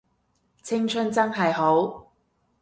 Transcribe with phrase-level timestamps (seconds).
[0.63, 2.07] 青春真係好